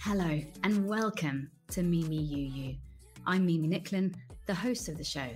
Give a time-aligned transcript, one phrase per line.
[0.00, 2.76] Hello and welcome to Mimi You You.
[3.26, 4.14] I'm Mimi Nicklin,
[4.46, 5.28] the host of the show.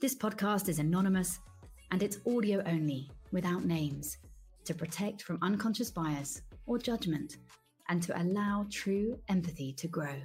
[0.00, 1.38] This podcast is anonymous
[1.90, 4.18] and it's audio only, without names,
[4.64, 7.38] to protect from unconscious bias or judgment
[7.88, 10.16] and to allow true empathy to grow.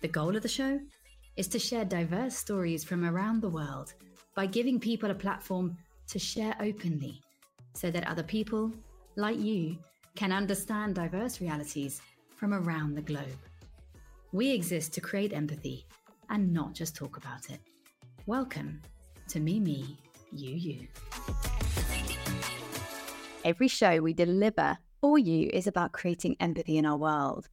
[0.00, 0.80] The goal of the show
[1.36, 3.94] is to share diverse stories from around the world
[4.34, 7.22] by giving people a platform to share openly
[7.74, 8.70] so that other people,
[9.16, 9.78] like you,
[10.14, 12.02] can understand diverse realities
[12.36, 13.38] from around the globe.
[14.32, 15.86] We exist to create empathy
[16.28, 17.60] and not just talk about it.
[18.26, 18.82] Welcome
[19.28, 19.96] to Me, Me,
[20.32, 20.86] You, You.
[23.42, 27.48] Every show we deliver for you is about creating empathy in our world.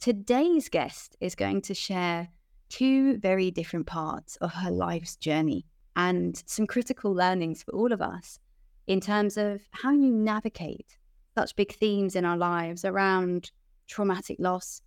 [0.00, 2.28] Today's guest is going to share
[2.72, 8.00] two very different parts of her life's journey and some critical learnings for all of
[8.00, 8.38] us
[8.86, 10.96] in terms of how you navigate
[11.36, 13.50] such big themes in our lives around
[13.88, 14.80] traumatic loss,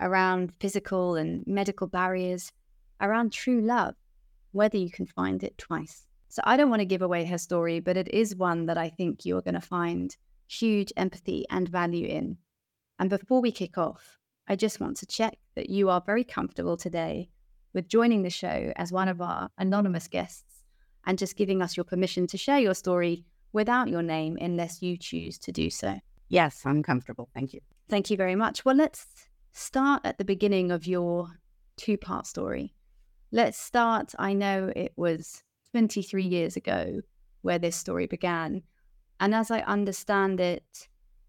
[0.00, 2.52] around physical and medical barriers,
[3.00, 3.94] around true love,
[4.52, 6.06] whether you can find it twice.
[6.28, 8.90] So I don't want to give away her story, but it is one that I
[8.90, 10.14] think you're going to find
[10.46, 12.36] huge empathy and value in.
[12.98, 14.19] And before we kick off,
[14.50, 17.28] I just want to check that you are very comfortable today
[17.72, 20.64] with joining the show as one of our anonymous guests
[21.06, 24.96] and just giving us your permission to share your story without your name unless you
[24.96, 26.00] choose to do so.
[26.28, 27.28] Yes, I'm comfortable.
[27.32, 27.60] Thank you.
[27.88, 28.64] Thank you very much.
[28.64, 29.06] Well, let's
[29.52, 31.28] start at the beginning of your
[31.76, 32.74] two part story.
[33.30, 34.14] Let's start.
[34.18, 37.02] I know it was 23 years ago
[37.42, 38.64] where this story began.
[39.20, 40.88] And as I understand it,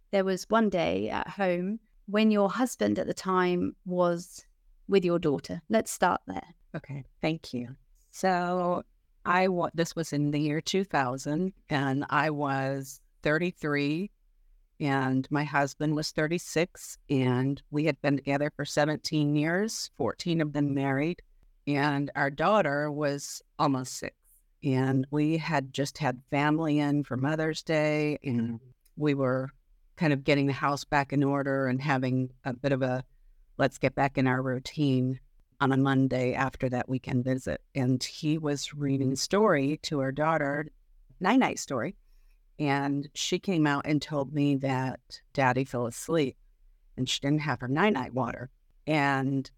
[0.10, 4.46] there was one day at home when your husband at the time was
[4.88, 5.62] with your daughter.
[5.70, 6.54] Let's start there.
[6.76, 7.76] Okay, thank you.
[8.12, 8.84] So
[9.26, 14.12] I this was in the year 2000 and I was 33
[14.80, 20.54] and my husband was 36 and we had been together for 17 years, 14 of
[20.54, 21.22] them married
[21.68, 24.14] and our daughter was almost 6
[24.64, 28.60] and we had just had family in for Mother's Day, and
[28.96, 29.50] we were
[30.02, 33.04] kind of getting the house back in order and having a bit of a
[33.60, 35.20] let's get back in our routine
[35.60, 37.62] on a Monday after that weekend visit.
[37.76, 40.66] And he was reading story to our daughter,
[41.20, 41.96] night night story.
[42.58, 45.00] And she came out and told me that
[45.34, 46.36] daddy fell asleep
[46.98, 48.50] and she didn't have her night night water.
[48.88, 49.52] And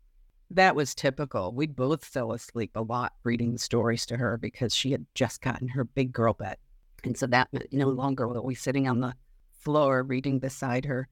[0.52, 1.54] that was typical.
[1.54, 5.70] We both fell asleep a lot reading stories to her because she had just gotten
[5.70, 6.58] her big girl bed.
[7.06, 9.14] And so that meant no longer were we sitting on the
[9.64, 11.08] floor reading beside her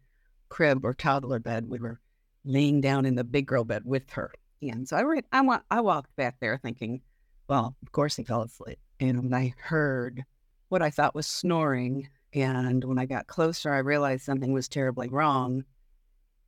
[0.50, 1.70] crib or toddler bed.
[1.70, 2.00] We were
[2.44, 4.32] laying down in the big girl bed with her.
[4.62, 7.02] And so I read, I, wa- I walked back there thinking,
[7.48, 8.80] well, of course he fell asleep.
[9.00, 10.24] And I heard
[10.70, 15.10] what I thought was snoring, and when I got closer, I realized something was terribly
[15.10, 15.66] wrong.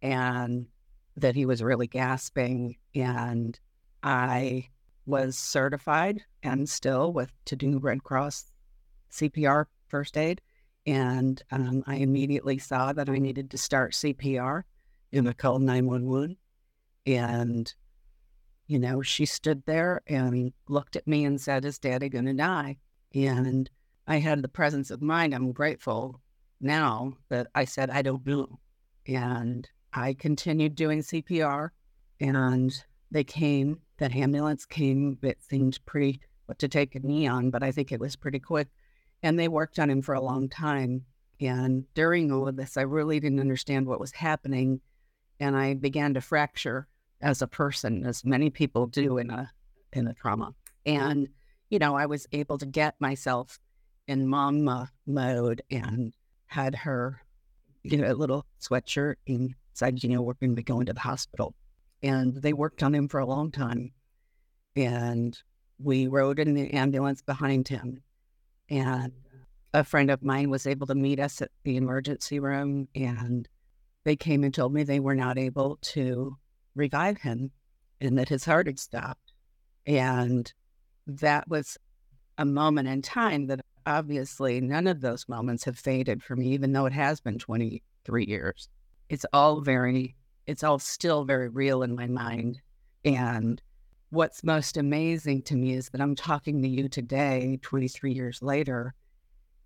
[0.01, 0.67] And
[1.17, 2.77] that he was really gasping.
[2.95, 3.59] And
[4.01, 4.69] I
[5.05, 8.45] was certified and still with to do Red Cross
[9.11, 10.41] CPR first aid.
[10.85, 14.63] And um, I immediately saw that I needed to start CPR
[15.13, 16.37] and I called 911.
[17.05, 17.73] And,
[18.67, 22.33] you know, she stood there and looked at me and said, Is daddy going to
[22.33, 22.77] die?
[23.13, 23.69] And
[24.07, 25.33] I had the presence of mind.
[25.33, 26.19] I'm grateful
[26.59, 28.59] now that I said, I don't know.
[29.07, 31.69] And I continued doing CPR
[32.19, 35.17] and they came, that ambulance came.
[35.21, 38.39] It seemed pretty what to take a knee on, but I think it was pretty
[38.39, 38.67] quick.
[39.23, 41.05] And they worked on him for a long time.
[41.39, 44.81] And during all of this, I really didn't understand what was happening.
[45.39, 46.87] And I began to fracture
[47.21, 49.51] as a person, as many people do in a
[49.93, 50.53] in a trauma.
[50.85, 51.29] And,
[51.69, 53.59] you know, I was able to get myself
[54.07, 56.13] in mama mode and
[56.47, 57.21] had her,
[57.83, 59.15] you know, a little sweatshirt
[59.73, 61.55] said, you know, we're going to be going to the hospital.
[62.01, 63.91] And they worked on him for a long time.
[64.75, 65.37] And
[65.79, 68.01] we rode in the ambulance behind him.
[68.69, 69.11] And
[69.73, 72.87] a friend of mine was able to meet us at the emergency room.
[72.95, 73.47] And
[74.03, 76.37] they came and told me they were not able to
[76.75, 77.51] revive him
[78.01, 79.33] and that his heart had stopped.
[79.85, 80.51] And
[81.07, 81.77] that was
[82.37, 86.71] a moment in time that obviously none of those moments have faded for me, even
[86.73, 88.69] though it has been 23 years
[89.09, 90.15] it's all very,
[90.47, 92.59] it's all still very real in my mind.
[93.05, 93.61] And
[94.13, 98.93] what's most amazing to me is that I'm talking to you today, 23 years later.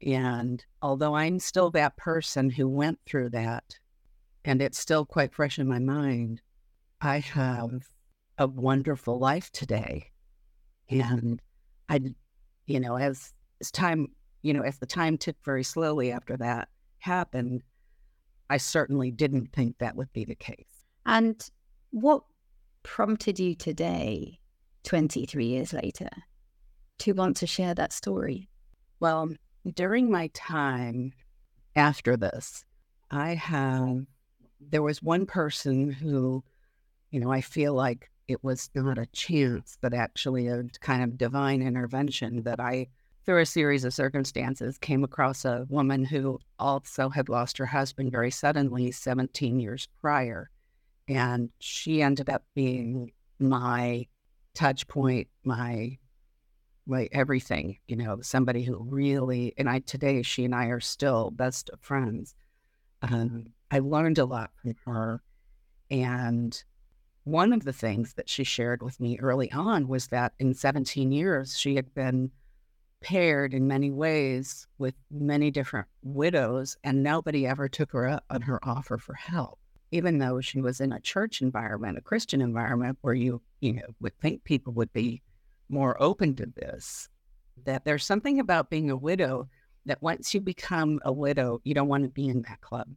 [0.05, 3.77] And although I'm still that person who went through that,
[4.45, 6.41] and it's still quite fresh in my mind,
[7.01, 7.87] I have
[8.37, 10.11] a wonderful life today.
[10.89, 11.41] And
[11.89, 11.99] I,
[12.67, 14.07] you know, as as time,
[14.43, 17.63] you know, as the time ticked very slowly after that happened,
[18.49, 20.85] I certainly didn't think that would be the case.
[21.05, 21.43] And
[21.91, 22.23] what
[22.87, 24.39] prompted you today,
[24.85, 26.09] 23 years later,
[26.97, 28.49] to want to share that story?
[29.01, 29.33] Well,
[29.75, 31.11] during my time
[31.75, 32.63] after this,
[33.11, 34.05] I have,
[34.59, 36.43] there was one person who,
[37.11, 41.17] you know, I feel like it was not a chance, but actually a kind of
[41.17, 42.87] divine intervention that I,
[43.25, 48.13] through a series of circumstances, came across a woman who also had lost her husband
[48.13, 50.49] very suddenly 17 years prior.
[51.07, 54.07] And she ended up being my
[54.53, 55.97] touch point, my
[57.11, 61.69] everything, you know, somebody who really and I today she and I are still best
[61.69, 62.33] of friends.
[63.01, 65.21] Um, I learned a lot from her.
[65.91, 66.63] And
[67.23, 71.11] one of the things that she shared with me early on was that in 17
[71.11, 72.31] years, she had been
[73.01, 78.41] paired in many ways with many different widows, and nobody ever took her up on
[78.41, 79.59] her offer for help.
[79.91, 83.95] Even though she was in a church environment, a Christian environment where you, you know,
[84.01, 85.21] would think people would be
[85.69, 87.07] more open to this,
[87.65, 89.47] that there's something about being a widow
[89.85, 92.87] that once you become a widow, you don't want to be in that club.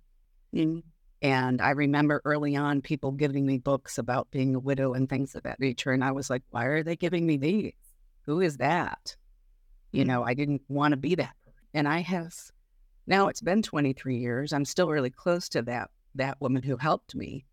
[0.55, 0.83] Mm.
[1.23, 5.35] And I remember early on people giving me books about being a widow and things
[5.35, 5.93] of that nature.
[5.93, 7.75] And I was like, why are they giving me these?
[8.23, 9.17] Who is that?
[9.93, 11.35] You know, I didn't want to be that.
[11.75, 12.35] And I have
[13.07, 14.53] now it's been 23 years.
[14.53, 17.45] I'm still really close to that that woman who helped me.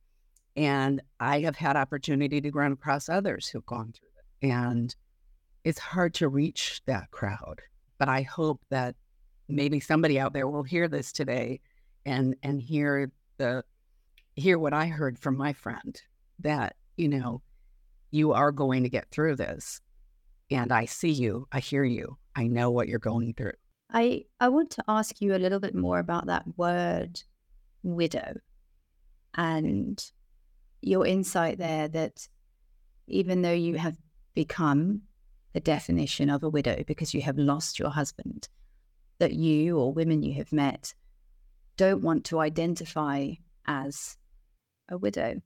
[0.55, 4.51] And I have had opportunity to run across others who've gone through it.
[4.51, 4.95] And
[5.63, 7.61] it's hard to reach that crowd.
[7.99, 8.95] But I hope that
[9.47, 11.59] maybe somebody out there will hear this today
[12.05, 13.63] and and hear the
[14.35, 15.99] hear what I heard from my friend
[16.39, 17.41] that, you know,
[18.11, 19.81] you are going to get through this.
[20.49, 23.53] And I see you, I hear you, I know what you're going through.
[23.91, 27.21] I, I want to ask you a little bit more about that word
[27.83, 28.35] widow
[29.37, 29.43] Mm.
[29.43, 30.11] and
[30.81, 32.27] your insight there that
[33.07, 33.97] even though you have
[34.33, 35.01] become
[35.53, 38.47] the definition of a widow because you have lost your husband,
[39.19, 40.93] that you or women you have met
[41.77, 43.31] don't want to identify
[43.65, 44.17] as
[44.89, 45.41] a widow.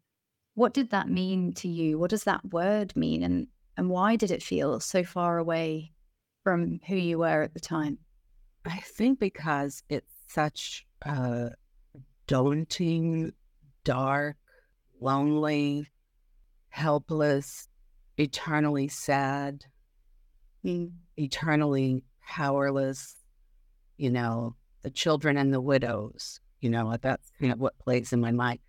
[0.56, 1.98] What did that mean to you?
[1.98, 3.24] What does that word mean?
[3.24, 3.48] And,
[3.78, 5.94] and why did it feel so far away
[6.44, 7.98] from who you were at the time?
[8.66, 11.52] I think because it's such a
[12.28, 13.34] daunting,
[13.84, 14.38] dark,
[15.00, 15.88] lonely,
[16.70, 17.68] helpless,
[18.18, 19.66] eternally sad,
[20.66, 20.92] mm.
[21.18, 23.16] eternally powerless,
[23.98, 28.22] you know, the children and the widows, you know, that's you know, what plays in
[28.22, 28.60] my mind.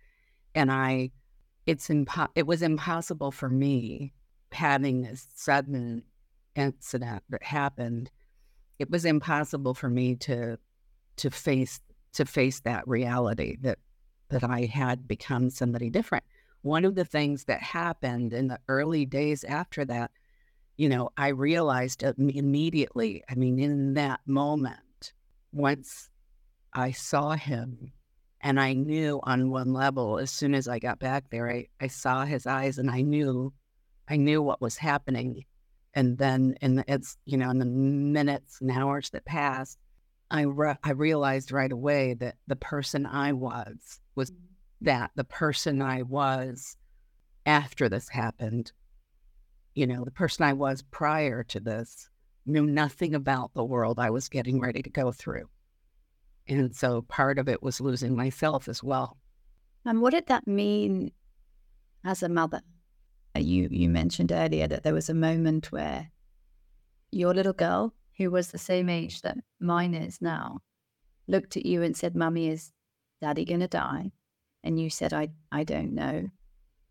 [0.55, 1.11] And I,
[1.65, 4.13] it's impo- it was impossible for me
[4.51, 6.03] having this sudden
[6.55, 8.11] incident that happened.
[8.79, 10.57] It was impossible for me to
[11.17, 11.79] to face
[12.13, 13.77] to face that reality that
[14.33, 16.23] that I had become somebody different.
[16.61, 20.11] One of the things that happened in the early days after that,
[20.75, 23.23] you know, I realized immediately.
[23.29, 25.13] I mean, in that moment,
[25.51, 26.09] once
[26.73, 27.91] I saw him
[28.41, 31.87] and I knew on one level, as soon as I got back there, I, I
[31.87, 33.53] saw his eyes and I knew,
[34.07, 35.45] I knew what was happening.
[35.93, 39.77] And then in the, it's, you know, in the minutes and hours that passed,
[40.31, 44.31] I, re- I realized right away that the person I was was
[44.81, 46.75] that the person I was
[47.45, 48.71] after this happened,
[49.75, 52.09] you know, the person I was prior to this
[52.45, 55.49] knew nothing about the world I was getting ready to go through.
[56.47, 59.17] And so part of it was losing myself as well.
[59.85, 61.11] And what did that mean
[62.03, 62.61] as a mother?
[63.35, 66.11] You you mentioned earlier that there was a moment where
[67.11, 70.59] your little girl, who was the same age that mine is now,
[71.27, 72.71] looked at you and said, Mummy, is
[73.23, 74.11] daddy gonna die?
[74.63, 76.27] And you said, I I don't know.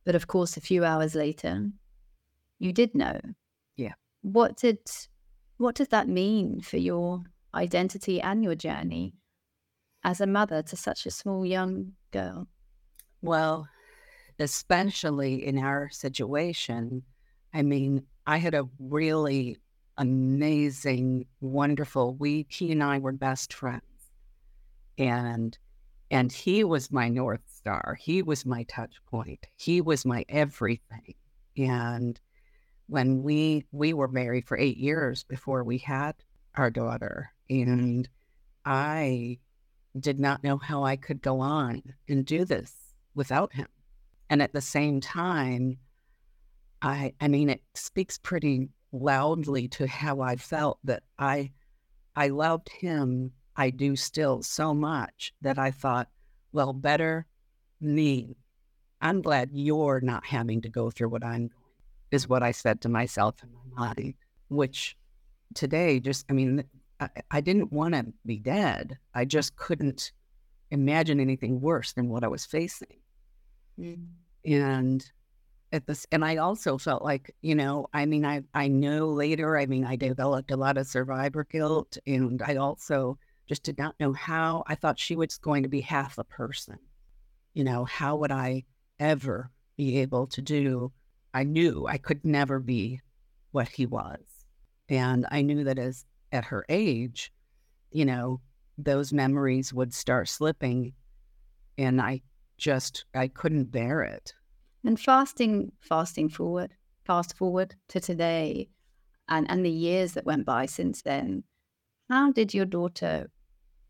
[0.04, 1.70] But of course a few hours later,
[2.58, 3.20] you did know.
[3.76, 3.94] Yeah.
[4.22, 4.78] What did
[5.58, 7.22] what did that mean for your
[7.54, 9.14] identity and your journey?
[10.04, 12.48] as a mother to such a small young girl?
[13.20, 13.68] Well,
[14.38, 17.02] especially in our situation,
[17.54, 19.58] I mean, I had a really
[19.98, 23.82] amazing, wonderful we he and I were best friends.
[24.98, 25.56] And
[26.12, 27.97] and he was my north star.
[27.99, 29.47] He was my touch point.
[29.57, 31.14] He was my everything.
[31.57, 32.21] And
[32.87, 36.14] when we we were married for 8 years before we had
[36.54, 38.09] our daughter and
[38.64, 39.38] I
[39.99, 42.75] did not know how I could go on and do this
[43.14, 43.69] without him.
[44.31, 45.78] And at the same time,
[46.83, 51.52] I I mean it speaks pretty loudly to how I felt that I
[52.16, 53.33] I loved him.
[53.56, 56.09] I do still so much that I thought,
[56.52, 57.26] well, better
[57.80, 58.37] me.
[59.00, 61.50] I'm glad you're not having to go through what I'm going,
[62.11, 64.16] is what I said to myself in my body,
[64.49, 64.97] which
[65.54, 66.64] today just, I mean,
[67.00, 68.99] I, I didn't want to be dead.
[69.14, 70.12] I just couldn't
[70.71, 73.00] imagine anything worse than what I was facing.
[73.78, 74.06] Mm.
[74.44, 75.12] And
[75.73, 79.56] at this and I also felt like, you know, I mean I I know later,
[79.56, 83.18] I mean I developed a lot of survivor guilt and I also
[83.49, 86.78] just did not know how I thought she was going to be half a person.
[87.54, 88.64] You know, how would I
[88.99, 90.92] ever be able to do
[91.34, 93.00] I knew I could never be
[93.52, 94.20] what he was.
[94.88, 97.32] And I knew that as at her age,
[97.90, 98.40] you know,
[98.76, 100.92] those memories would start slipping
[101.78, 102.22] and I
[102.58, 104.34] just I couldn't bear it.
[104.84, 108.68] And fasting, fasting forward, fast forward to today
[109.28, 111.44] and, and the years that went by since then,
[112.09, 113.30] how did your daughter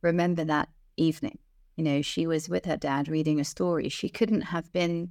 [0.00, 1.38] remember that evening?
[1.76, 3.88] You know, she was with her dad reading a story.
[3.88, 5.11] She couldn't have been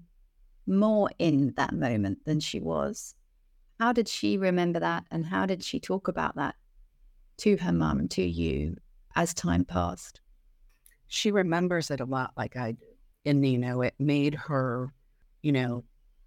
[0.68, 3.16] more in that moment than she was.
[3.80, 5.06] How did she remember that?
[5.12, 6.56] And how did she talk about that
[7.38, 8.78] to her mum, to you
[9.16, 10.22] as time passed?
[11.08, 12.86] She remembers it a lot like I do.
[13.26, 14.94] And, you know, it made her
[15.42, 15.84] you know,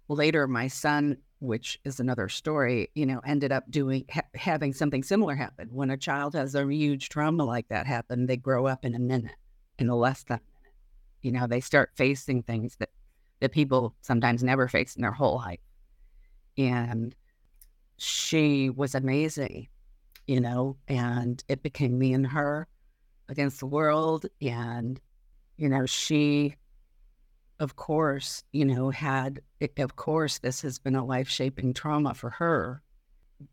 [0.07, 5.03] later my son, which is another story, you know, ended up doing ha- having something
[5.03, 5.69] similar happen.
[5.71, 8.99] When a child has a huge trauma like that happen, they grow up in a
[8.99, 9.35] minute,
[9.79, 10.75] in a less than a minute.
[11.21, 12.89] You know, they start facing things that
[13.39, 15.59] that people sometimes never face in their whole life.
[16.57, 17.13] And
[17.97, 19.67] she was amazing,
[20.27, 22.67] you know, and it became me and her
[23.27, 24.25] against the world.
[24.41, 24.99] And,
[25.57, 26.55] you know, she
[27.59, 32.13] of course, you know, had, eh, of course, this has been a life shaping trauma
[32.13, 32.81] for her,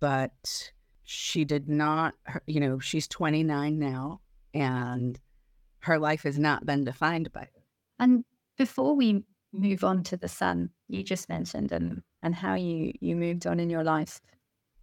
[0.01, 0.73] but
[1.05, 2.15] she did not,
[2.47, 4.21] you know, she's 29 now
[4.55, 5.21] and
[5.81, 7.63] her life has not been defined by it.
[7.99, 8.25] And
[8.57, 13.17] before we move on to the son you just mentioned and, and how you, you
[13.17, 14.21] moved on in your life,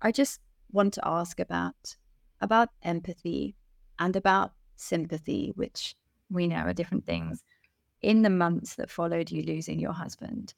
[0.01, 0.39] I just
[0.71, 1.95] want to ask about
[2.41, 3.53] about empathy
[3.97, 5.93] and about sympathy, which
[6.29, 7.43] we know are different things
[8.01, 10.53] in the months that followed you losing your husband,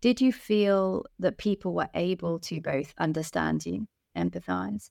[0.00, 4.90] did you feel that people were able to both understand you, empathize,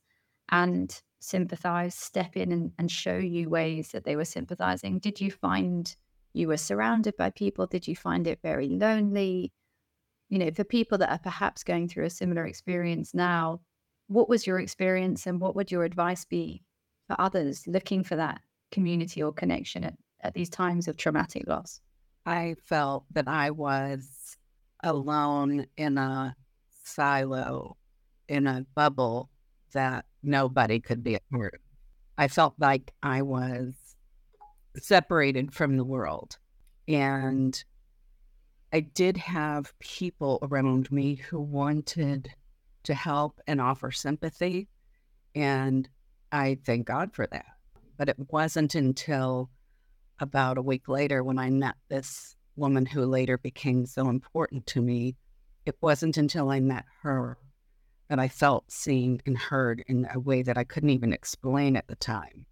[0.49, 4.99] and sympathize, step in and, and show you ways that they were sympathizing?
[4.99, 5.95] Did you find
[6.33, 7.65] you were surrounded by people?
[7.65, 9.51] Did you find it very lonely?
[10.29, 13.61] You know, for people that are perhaps going through a similar experience now,
[14.07, 16.63] what was your experience and what would your advice be
[17.07, 18.41] for others looking for that
[18.71, 21.81] community or connection at, at these times of traumatic loss?
[22.25, 24.37] I felt that I was
[24.83, 26.35] alone in a
[26.83, 27.77] silo,
[28.27, 29.29] in a bubble
[29.73, 31.59] that nobody could be part of.
[32.17, 33.73] I felt like I was
[34.77, 36.37] separated from the world.
[36.87, 37.63] And
[38.73, 42.29] I did have people around me who wanted
[42.83, 44.67] to help and offer sympathy.
[45.35, 45.87] And
[46.31, 47.45] I thank God for that.
[47.97, 49.49] But it wasn't until
[50.19, 54.81] about a week later when I met this woman who later became so important to
[54.81, 55.15] me.
[55.65, 57.37] It wasn't until I met her
[58.09, 61.87] that I felt seen and heard in a way that I couldn't even explain at
[61.87, 62.45] the time.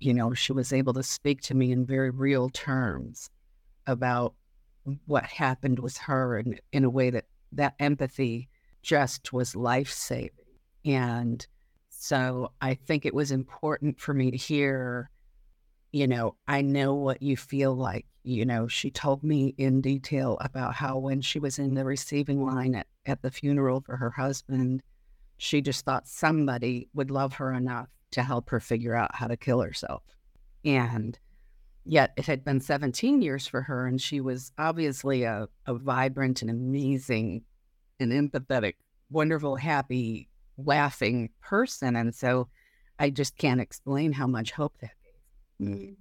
[0.00, 3.30] You know, she was able to speak to me in very real terms
[3.86, 4.34] about
[5.06, 8.48] what happened with her and in a way that that empathy
[8.82, 10.30] just was life saving.
[10.84, 11.46] And
[11.88, 15.10] so I think it was important for me to hear
[15.94, 18.04] you know, I know what you feel like.
[18.24, 22.44] You know, she told me in detail about how when she was in the receiving
[22.44, 24.82] line at, at the funeral for her husband,
[25.38, 29.36] she just thought somebody would love her enough to help her figure out how to
[29.36, 30.02] kill herself.
[30.64, 31.16] And
[31.84, 36.42] yet it had been 17 years for her, and she was obviously a, a vibrant
[36.42, 37.42] and amazing
[38.00, 38.74] and empathetic,
[39.10, 41.94] wonderful, happy, laughing person.
[41.94, 42.48] And so
[42.98, 44.90] I just can't explain how much hope that
[45.60, 45.96] Mm.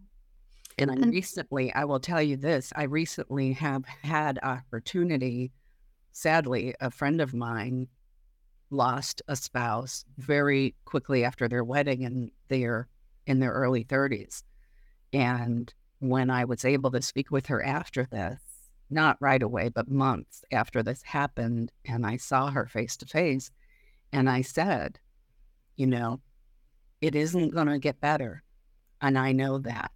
[0.78, 5.52] And I recently, I will tell you this, I recently have had opportunity.
[6.12, 7.88] Sadly, a friend of mine
[8.72, 12.88] lost a spouse very quickly after their wedding and they're
[13.28, 14.44] in their early 30s.
[15.14, 18.42] And when I was able to speak with her after this,
[18.90, 23.52] not right away, but months after this happened, and I saw her face to face,
[24.12, 25.00] and I said,
[25.76, 26.20] you know,
[27.02, 28.44] it isn't going to get better.
[29.04, 29.92] And I know that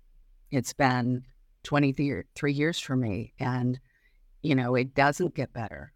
[0.52, 1.24] it's been
[1.64, 3.34] 23 years for me.
[3.40, 3.80] And,
[4.44, 5.94] you know, it doesn't get better.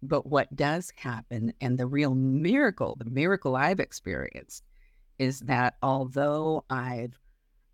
[0.00, 4.64] But what does happen, and the real miracle, the miracle I've experienced,
[5.18, 7.18] is that although I've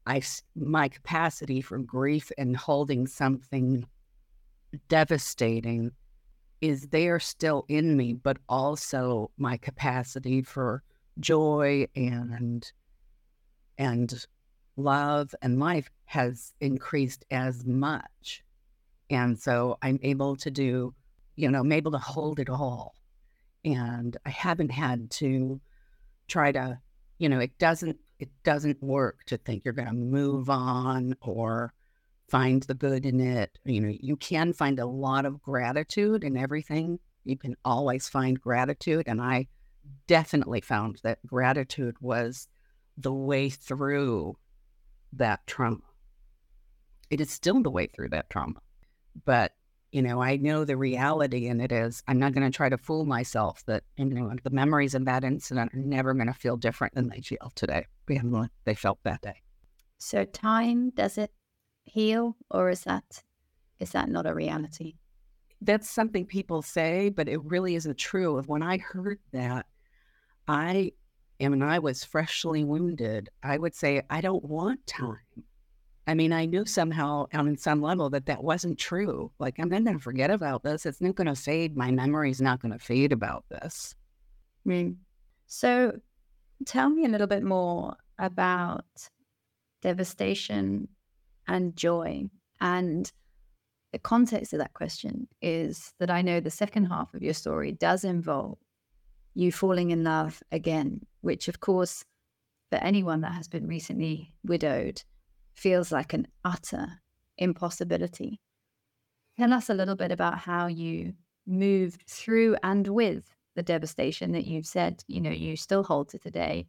[0.06, 0.22] I
[0.56, 3.86] my capacity for grief and holding something
[4.88, 5.92] devastating
[6.60, 10.82] is there still in me, but also my capacity for
[11.20, 12.70] joy and
[13.76, 14.26] and
[14.78, 18.42] love and life has increased as much.
[19.10, 20.94] And so I'm able to do,
[21.36, 22.94] you know, I'm able to hold it all.
[23.64, 25.60] And I haven't had to
[26.28, 26.78] try to,
[27.18, 31.72] you know, it doesn't it doesn't work to think you're going to move on or
[32.28, 33.58] find the good in it.
[33.64, 36.98] You know, you can find a lot of gratitude in everything.
[37.24, 39.04] You can always find gratitude.
[39.06, 39.46] And I
[40.08, 42.48] definitely found that gratitude was
[42.96, 44.36] the way through
[45.12, 45.78] that trauma.
[47.10, 48.60] It is still the way through that trauma.
[49.24, 49.52] But,
[49.92, 52.78] you know, I know the reality and it is I'm not going to try to
[52.78, 56.56] fool myself that, you know, the memories of that incident are never going to feel
[56.56, 59.42] different than they feel today, than they felt that day.
[59.98, 61.32] So time, does it
[61.84, 63.22] heal or is that
[63.80, 64.96] is that not a reality?
[65.60, 68.36] That's something people say, but it really isn't true.
[68.36, 69.66] Of when I heard that,
[70.46, 70.92] I
[71.40, 75.44] and when I was freshly wounded, I would say, I don't want time.
[76.06, 79.30] I mean, I knew somehow on some level that that wasn't true.
[79.38, 80.86] Like, I'm not going to forget about this.
[80.86, 81.76] It's not going to fade.
[81.76, 83.94] My memory's not going to fade about this.
[84.66, 84.96] Mm.
[85.46, 85.98] So,
[86.66, 88.86] tell me a little bit more about
[89.82, 90.88] devastation
[91.46, 92.24] and joy.
[92.60, 93.10] And
[93.92, 97.72] the context of that question is that I know the second half of your story
[97.72, 98.58] does involve
[99.34, 102.04] you falling in love again, which, of course,
[102.70, 105.02] for anyone that has been recently widowed,
[105.54, 107.00] feels like an utter
[107.36, 108.40] impossibility.
[109.38, 111.14] Tell us a little bit about how you
[111.46, 116.18] moved through and with the devastation that you've said, you know, you still hold to
[116.18, 116.66] today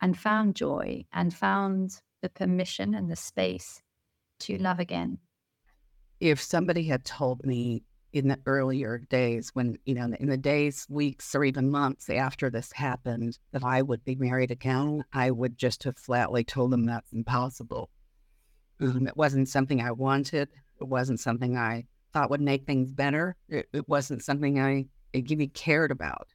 [0.00, 3.82] and found joy and found the permission and the space
[4.40, 5.18] to love again.
[6.20, 10.86] If somebody had told me in the earlier days when, you know, in the days,
[10.88, 15.56] weeks, or even months after this happened, that I would be married again, I would
[15.56, 17.90] just have flatly told them that's impossible.
[18.80, 20.48] Um, it wasn't something I wanted.
[20.80, 23.36] It wasn't something I thought would make things better.
[23.48, 26.28] It, it wasn't something I even cared about.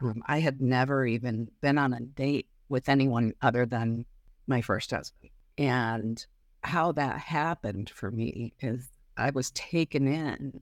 [0.00, 4.04] Um, I had never even been on a date with anyone other than
[4.46, 5.30] my first husband.
[5.58, 6.24] And
[6.62, 10.60] how that happened for me is I was taken in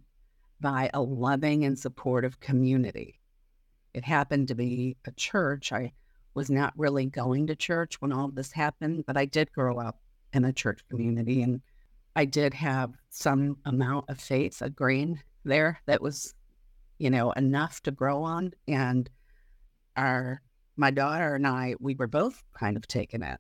[0.61, 3.21] by a loving and supportive community.
[3.95, 5.73] It happened to be a church.
[5.73, 5.93] I
[6.35, 10.01] was not really going to church when all this happened, but I did grow up
[10.33, 11.61] in a church community and
[12.15, 16.35] I did have some amount of faith, a grain there that was,
[16.99, 18.53] you know, enough to grow on.
[18.67, 19.09] And
[19.97, 20.43] our
[20.77, 23.37] my daughter and I, we were both kind of taken in.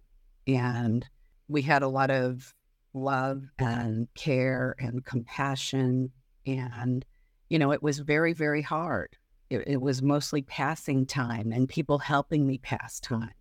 [0.47, 1.07] And
[1.47, 2.55] we had a lot of
[2.95, 6.11] love and care and compassion
[6.57, 7.05] and
[7.49, 9.17] you know, it was very, very hard.
[9.51, 13.33] It, it was mostly passing time and people helping me pass time.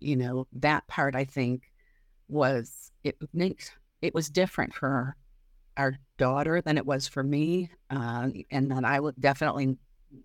[0.00, 1.70] You know, that part I think
[2.28, 3.18] was it
[4.00, 5.16] it was different for
[5.76, 9.76] our daughter than it was for me, uh, and that I definitely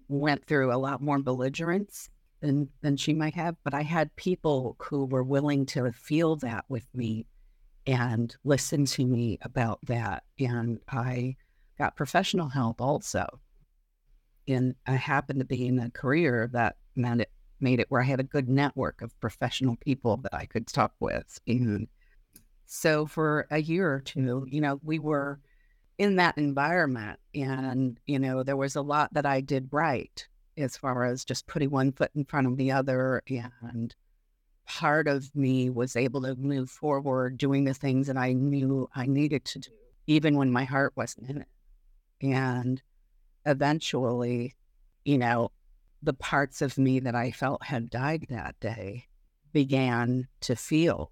[0.07, 2.09] went through a lot more belligerence
[2.41, 3.55] than than she might have.
[3.63, 7.25] But I had people who were willing to feel that with me
[7.85, 11.35] and listen to me about that, and I
[11.77, 13.25] got professional help also.
[14.47, 18.05] And I happened to be in a career that meant it made it where I
[18.05, 21.39] had a good network of professional people that I could talk with.
[21.47, 21.87] And
[22.65, 25.39] so for a year or two, you know, we were
[25.97, 30.75] in that environment and, you know, there was a lot that I did right as
[30.75, 33.23] far as just putting one foot in front of the other.
[33.61, 33.95] And
[34.67, 39.05] part of me was able to move forward doing the things that I knew I
[39.05, 39.71] needed to do,
[40.07, 41.47] even when my heart wasn't in it.
[42.21, 42.81] And
[43.45, 44.55] eventually,
[45.05, 45.51] you know,
[46.01, 49.05] the parts of me that I felt had died that day
[49.53, 51.11] began to feel.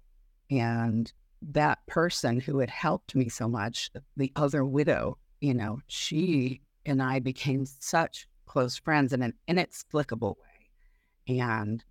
[0.50, 1.10] And
[1.40, 7.02] that person who had helped me so much, the other widow, you know, she and
[7.02, 11.38] I became such close friends in an inexplicable way.
[11.38, 11.82] And,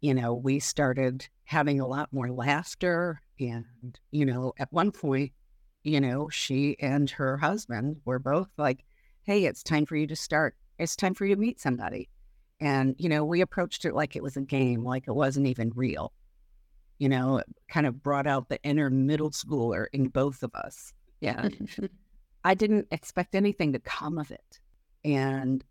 [0.00, 3.22] you know, we started having a lot more laughter.
[3.38, 5.32] And, you know, at one point,
[5.88, 8.84] you know, she and her husband were both like,
[9.22, 10.54] hey, it's time for you to start.
[10.78, 12.08] It's time for you to meet somebody.
[12.60, 15.72] And, you know, we approached it like it was a game, like it wasn't even
[15.74, 16.12] real.
[16.98, 20.92] You know, kind of brought out the inner middle schooler in both of us.
[21.20, 21.48] Yeah.
[22.44, 24.60] I didn't expect anything to come of it.
[25.04, 25.64] And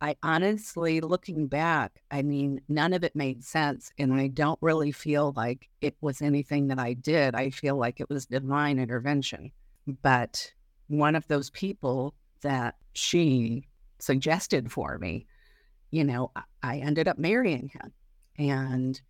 [0.00, 3.92] I honestly, looking back, I mean, none of it made sense.
[3.98, 7.36] And I don't really feel like it was anything that I did.
[7.36, 9.52] I feel like it was divine intervention.
[9.86, 10.52] But
[10.88, 13.66] one of those people that she
[13.98, 15.26] suggested for me,
[15.90, 16.30] you know,
[16.62, 17.92] I ended up marrying him.
[18.38, 19.00] And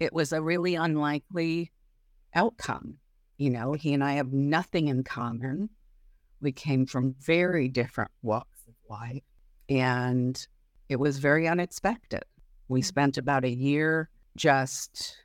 [0.00, 1.70] it was a really unlikely
[2.34, 2.98] outcome.
[3.38, 5.70] You know, he and I have nothing in common.
[6.40, 9.22] We came from very different walks of life.
[9.68, 10.44] And
[10.88, 12.24] it was very unexpected.
[12.68, 12.84] We mm.
[12.84, 15.16] spent about a year just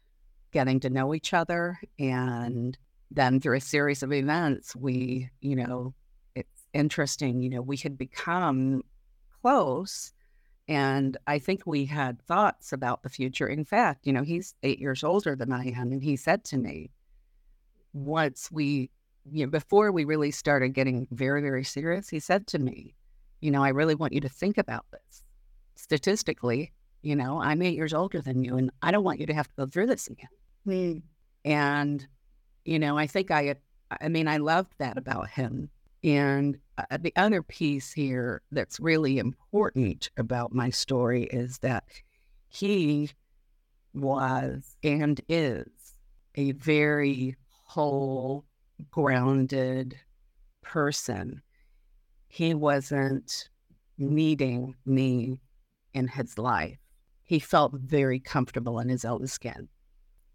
[0.51, 1.79] getting to know each other.
[1.99, 2.77] And
[3.11, 5.93] then through a series of events, we, you know,
[6.35, 8.83] it's interesting, you know, we had become
[9.41, 10.11] close.
[10.67, 13.47] And I think we had thoughts about the future.
[13.47, 15.93] In fact, you know, he's eight years older than I am.
[15.93, 16.91] And he said to me,
[17.93, 18.89] once we,
[19.31, 22.93] you know, before we really started getting very, very serious, he said to me,
[23.39, 25.23] you know, I really want you to think about this.
[25.75, 29.33] Statistically, you know, I'm eight years older than you, and I don't want you to
[29.33, 30.29] have to go through this again.
[30.67, 31.01] Mm.
[31.45, 32.07] And,
[32.67, 33.55] you know, I think I,
[34.01, 35.69] I mean, I loved that about him.
[36.03, 41.85] And uh, the other piece here that's really important about my story is that
[42.49, 43.09] he
[43.93, 45.65] was and is
[46.35, 48.45] a very whole,
[48.91, 49.97] grounded
[50.61, 51.41] person
[52.27, 53.49] he wasn't
[53.97, 55.41] needing me
[55.93, 56.77] in his life.
[57.23, 59.67] He felt very comfortable in his own skin.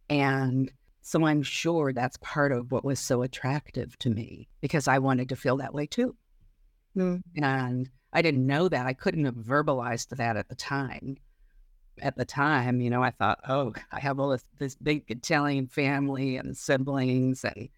[0.09, 0.71] And
[1.03, 5.29] so I'm sure that's part of what was so attractive to me because I wanted
[5.31, 6.17] to feel that way too.
[6.97, 7.21] Mm.
[7.37, 8.87] And I didn't know that.
[8.87, 11.17] I couldn't have verbalized that at the time.
[12.01, 15.67] At the time, you know, I thought, oh, I have all this, this big Italian
[15.67, 17.69] family and siblings, and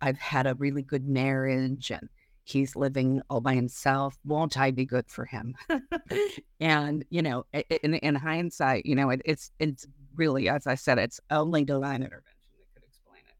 [0.00, 2.08] I've had a really good marriage, and
[2.44, 4.16] he's living all by himself.
[4.24, 5.56] Won't I be good for him?
[6.60, 10.98] and you know, in, in hindsight, you know, it, it's it's really, as I said,
[10.98, 13.34] it's only divine intervention that could explain it.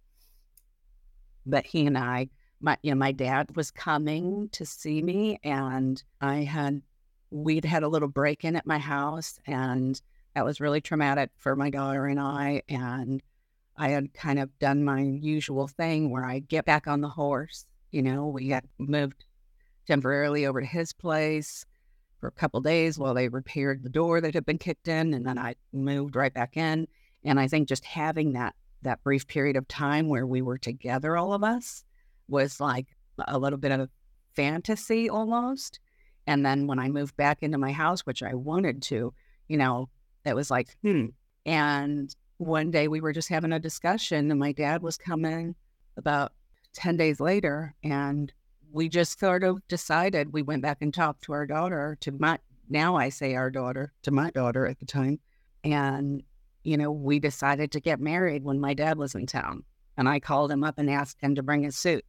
[1.47, 2.29] But he and I,
[2.61, 6.83] my you know, my dad was coming to see me, and I had
[7.31, 10.01] we'd had a little break in at my house, and
[10.35, 13.23] that was really traumatic for my daughter and I, and.
[13.79, 17.67] I had kind of done my usual thing where I get back on the horse
[17.91, 19.25] you know, we got moved
[19.87, 21.65] temporarily over to his place
[22.21, 25.27] for a couple days while they repaired the door that had been kicked in, and
[25.27, 26.89] then I moved right back in.
[27.25, 31.17] And I think just having that that brief period of time where we were together,
[31.17, 31.85] all of us,
[32.29, 32.87] was like
[33.27, 33.89] a little bit of
[34.35, 35.81] fantasy almost.
[36.27, 39.15] And then when I moved back into my house, which I wanted to,
[39.49, 39.89] you know,
[40.25, 41.07] it was like, hmm.
[41.45, 45.55] And one day we were just having a discussion, and my dad was coming
[45.97, 46.33] about
[46.75, 47.75] 10 days later.
[47.85, 48.33] And
[48.73, 52.39] we just sort of decided we went back and talked to our daughter, to my,
[52.69, 55.21] now I say our daughter, to my daughter at the time.
[55.65, 56.23] And,
[56.67, 59.63] you know, we decided to get married when my dad was in town.
[59.97, 62.05] And I called him up and asked him to bring his suit.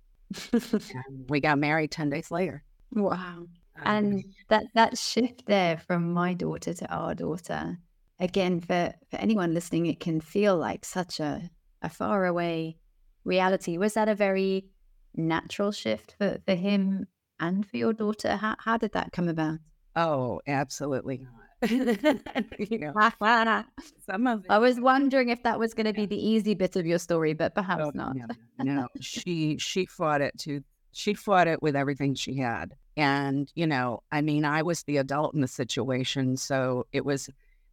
[1.29, 2.63] we got married 10 days later.
[2.91, 3.45] Wow.
[3.45, 3.47] Um,
[3.85, 7.77] and that, that shift there from my daughter to our daughter,
[8.19, 11.49] again, for, for anyone listening, it can feel like such a,
[11.83, 12.77] a far away
[13.23, 13.77] reality.
[13.77, 14.65] Was that a very
[15.15, 17.05] natural shift for, for him
[17.39, 18.37] and for your daughter?
[18.37, 19.59] How, how did that come about?
[19.95, 21.27] Oh, absolutely
[21.69, 22.93] you know,
[24.05, 24.51] some of it.
[24.51, 27.33] I was wondering if that was going to be the easy bit of your story,
[27.33, 28.15] but perhaps oh, not.
[28.15, 28.25] no,
[28.59, 33.65] no, she she fought it to she fought it with everything she had, and you
[33.65, 37.27] know, I mean, I was the adult in the situation, so it was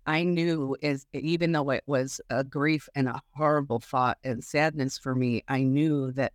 [0.06, 4.98] I knew is even though it was a grief and a horrible thought and sadness
[4.98, 6.32] for me, I knew that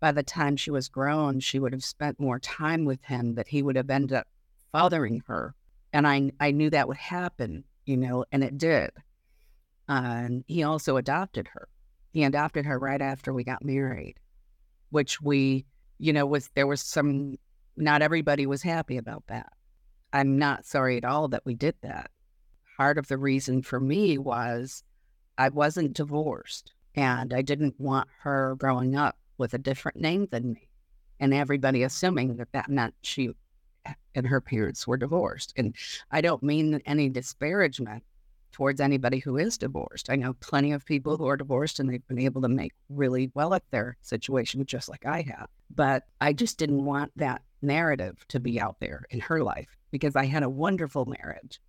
[0.00, 3.48] by the time she was grown, she would have spent more time with him, that
[3.48, 4.28] he would have ended up
[4.70, 5.54] fathering her.
[5.92, 8.90] And I I knew that would happen, you know, and it did.
[9.88, 11.68] And he also adopted her.
[12.12, 14.16] He adopted her right after we got married,
[14.90, 15.66] which we,
[15.98, 17.36] you know, was there was some
[17.76, 19.52] not everybody was happy about that.
[20.12, 22.10] I'm not sorry at all that we did that
[22.78, 24.84] part of the reason for me was
[25.36, 30.52] I wasn't divorced and I didn't want her growing up with a different name than
[30.52, 30.68] me.
[31.20, 33.30] And everybody assuming that that meant she
[34.14, 35.52] and her parents were divorced.
[35.56, 35.74] And
[36.10, 38.02] I don't mean any disparagement
[38.52, 40.10] towards anybody who is divorced.
[40.10, 43.30] I know plenty of people who are divorced and they've been able to make really
[43.34, 45.48] well at their situation, just like I have.
[45.74, 50.16] But I just didn't want that narrative to be out there in her life because
[50.16, 51.60] I had a wonderful marriage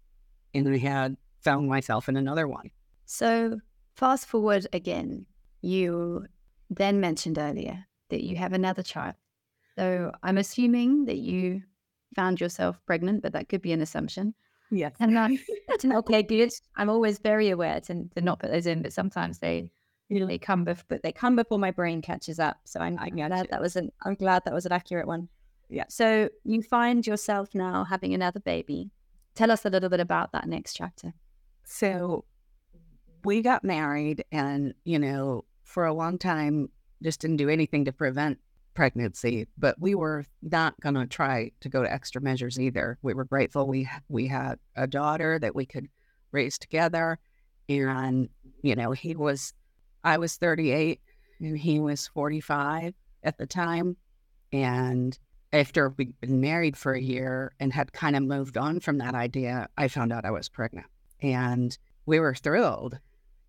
[0.53, 2.71] and I had found myself in another one.
[3.05, 3.59] So,
[3.95, 5.25] fast forward again,
[5.61, 6.25] you
[6.69, 9.15] then mentioned earlier that you have another child.
[9.77, 11.61] So, I'm assuming that you
[12.15, 14.33] found yourself pregnant, but that could be an assumption.
[14.71, 14.93] Yes.
[14.99, 15.31] And that,
[15.67, 16.51] that's an okay, good.
[16.75, 19.71] I'm always very aware to, to not put those in, but sometimes they
[20.09, 22.57] they come before, but they come before my brain catches up.
[22.65, 25.29] So I'm, I'm glad that was an I'm glad that was an accurate one.
[25.69, 25.85] Yeah.
[25.87, 28.89] So you find yourself now having another baby.
[29.35, 31.13] Tell us a little bit about that next chapter.
[31.63, 32.25] So
[33.23, 36.69] we got married, and you know, for a long time,
[37.03, 38.39] just didn't do anything to prevent
[38.79, 39.45] pregnancy.
[39.57, 42.97] But we were not going to try to go to extra measures either.
[43.01, 45.89] We were grateful we we had a daughter that we could
[46.31, 47.19] raise together,
[47.67, 48.29] and
[48.61, 49.53] you know, he was
[50.05, 51.01] I was 38
[51.41, 53.97] and he was 45 at the time.
[54.53, 55.19] And
[55.51, 59.13] after we'd been married for a year and had kind of moved on from that
[59.13, 60.87] idea, I found out I was pregnant.
[61.21, 62.97] And we were thrilled.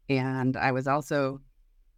[0.09, 1.41] And I was also,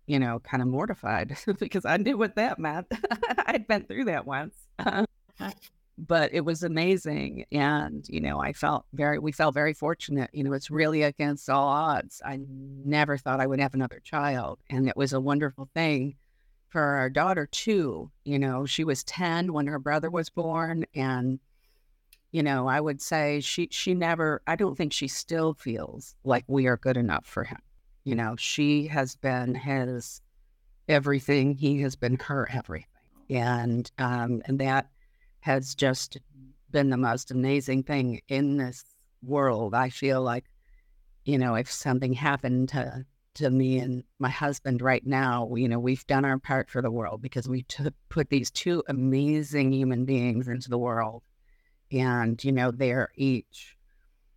[0.06, 2.86] you know, kind of mortified because I knew what that meant.
[3.46, 4.54] I'd been through that once.
[5.98, 7.44] but it was amazing.
[7.52, 10.30] And, you know, I felt very, we felt very fortunate.
[10.32, 12.20] You know, it's really against all odds.
[12.24, 14.58] I never thought I would have another child.
[14.70, 16.16] And it was a wonderful thing
[16.68, 18.10] for our daughter, too.
[18.24, 20.86] You know, she was 10 when her brother was born.
[20.94, 21.38] And,
[22.32, 26.44] you know, I would say she, she never, I don't think she still feels like
[26.48, 27.58] we are good enough for him.
[28.04, 30.20] You know, she has been his
[30.88, 31.54] everything.
[31.54, 32.86] He has been her everything.
[33.30, 34.88] And, um, and that,
[35.42, 36.18] has just
[36.70, 38.84] been the most amazing thing in this
[39.22, 39.74] world.
[39.74, 40.44] I feel like,
[41.24, 45.78] you know, if something happened to to me and my husband right now, you know,
[45.78, 50.04] we've done our part for the world because we took put these two amazing human
[50.04, 51.22] beings into the world.
[51.90, 53.76] And, you know, they're each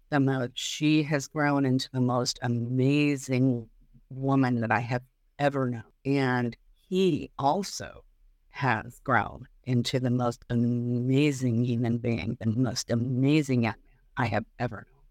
[0.09, 3.67] the most, she has grown into the most amazing
[4.09, 5.03] woman that I have
[5.39, 5.83] ever known.
[6.05, 6.55] And
[6.87, 8.03] he also
[8.49, 13.75] has grown into the most amazing human being, the most amazing man
[14.17, 15.01] I have ever known.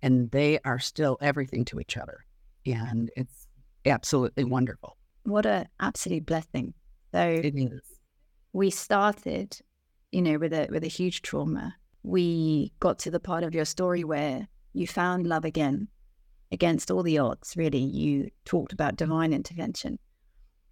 [0.00, 2.24] And they are still everything to each other.
[2.64, 3.48] And it's
[3.84, 4.96] absolutely wonderful.
[5.24, 6.74] What an absolute blessing.
[7.12, 7.80] So it is.
[8.52, 9.58] We started,
[10.12, 11.74] you know, with a with a huge trauma.
[12.08, 15.88] We got to the part of your story where you found love again
[16.50, 17.80] against all the odds, really.
[17.82, 19.98] You talked about divine intervention.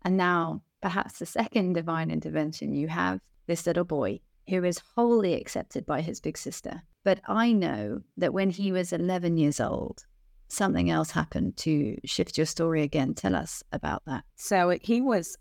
[0.00, 5.34] And now perhaps the second divine intervention, you have this little boy who is wholly
[5.34, 6.82] accepted by his big sister.
[7.04, 10.06] But I know that when he was 11 years old,
[10.48, 13.12] something else happened to shift your story again.
[13.12, 14.24] Tell us about that.
[14.36, 15.36] So he was,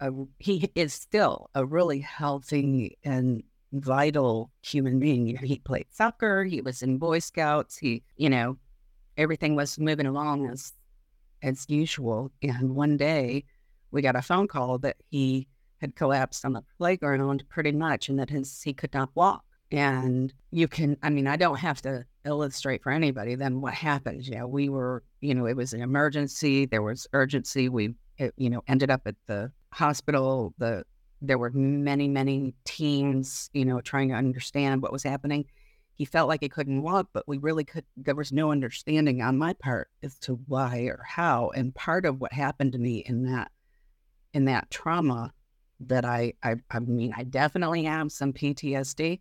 [0.00, 5.26] a, he is still a really healthy and vital human being.
[5.26, 8.56] You know, he played soccer, he was in Boy Scouts, he, you know,
[9.16, 10.72] everything was moving along as
[11.42, 12.30] as usual.
[12.42, 13.44] And one day
[13.90, 15.46] we got a phone call that he
[15.80, 19.42] had collapsed on the playground pretty much and that his he could not walk.
[19.72, 24.26] And you can, I mean, I don't have to illustrate for anybody then what happened.
[24.26, 26.66] You know, we were, you know, it was an emergency.
[26.66, 27.68] There was urgency.
[27.68, 30.52] We, it, you know, ended up at the hospital.
[30.58, 30.84] The
[31.22, 35.46] there were many, many teams, you know, trying to understand what was happening.
[35.94, 37.84] He felt like he couldn't walk, but we really could.
[37.96, 41.50] There was no understanding on my part as to why or how.
[41.50, 43.50] And part of what happened to me in that
[44.32, 45.32] in that trauma
[45.80, 49.20] that I, I, I mean, I definitely have some PTSD.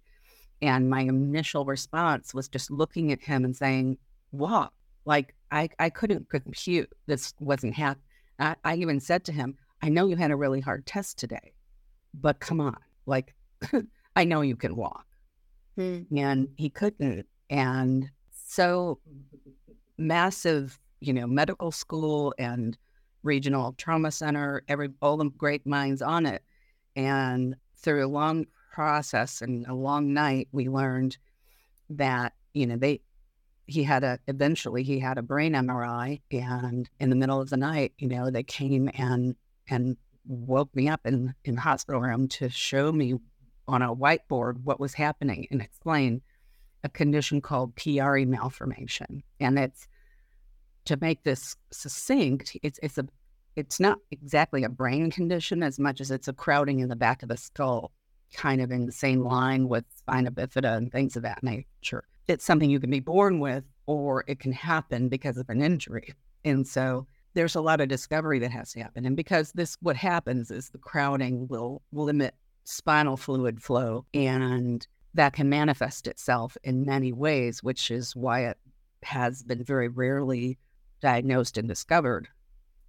[0.61, 3.97] And my initial response was just looking at him and saying,
[4.31, 4.71] "What?"
[5.05, 8.03] Like I, I couldn't compute this wasn't happening.
[8.39, 11.53] I, I even said to him, I know you had a really hard test today,
[12.13, 13.35] but come on, like
[14.15, 15.05] I know you can walk.
[15.75, 16.01] Hmm.
[16.15, 17.25] And he couldn't.
[17.49, 18.99] And so
[19.97, 22.77] massive, you know, medical school and
[23.23, 26.43] regional trauma center, every all the great minds on it.
[26.95, 31.17] And through a long process and a long night, we learned
[31.89, 33.01] that, you know, they
[33.67, 37.57] he had a eventually he had a brain MRI and in the middle of the
[37.57, 39.35] night, you know, they came and
[39.69, 39.95] and
[40.29, 43.15] woke me up in, in the hospital room to show me
[43.67, 46.21] on a whiteboard what was happening and explain
[46.83, 49.23] a condition called Chiari malformation.
[49.39, 49.87] And it's
[50.85, 53.05] to make this succinct, it's it's a
[53.55, 57.23] it's not exactly a brain condition as much as it's a crowding in the back
[57.23, 57.91] of the skull,
[58.33, 62.05] kind of in the same line with spina bifida and things of that nature.
[62.27, 66.13] It's something you can be born with, or it can happen because of an injury.
[66.45, 69.05] And so there's a lot of discovery that has to happen.
[69.05, 75.33] And because this, what happens is the crowding will limit spinal fluid flow, and that
[75.33, 78.57] can manifest itself in many ways, which is why it
[79.03, 80.57] has been very rarely
[81.01, 82.27] diagnosed and discovered.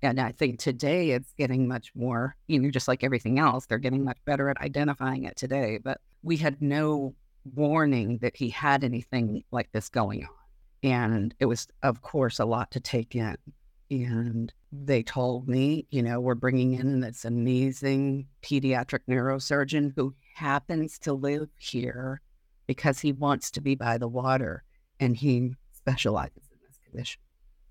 [0.03, 3.79] And I think today it's getting much more, you know, just like everything else, they're
[3.79, 5.79] getting much better at identifying it today.
[5.83, 7.14] But we had no
[7.55, 10.31] warning that he had anything like this going on.
[10.83, 13.37] And it was, of course, a lot to take in.
[13.90, 20.98] And they told me, you know, we're bringing in this amazing pediatric neurosurgeon who happens
[21.00, 22.20] to live here
[22.66, 24.62] because he wants to be by the water
[25.00, 27.20] and he specializes in this condition.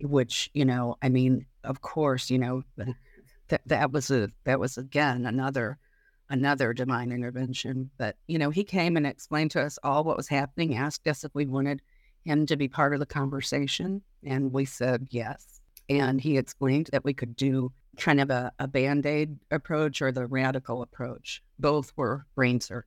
[0.01, 2.63] Which, you know, I mean, of course, you know,
[3.47, 5.77] that that was a that was again another
[6.29, 7.89] another divine intervention.
[7.97, 11.23] But you know, he came and explained to us all what was happening, asked us
[11.23, 11.81] if we wanted
[12.23, 15.58] him to be part of the conversation, and we said yes.
[15.89, 20.11] And he explained that we could do kind of a, a band aid approach or
[20.11, 21.41] the radical approach.
[21.57, 22.85] Both were brain surgery,